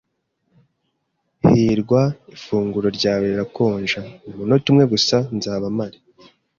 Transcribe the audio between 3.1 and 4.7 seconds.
rirakonja." "Umunota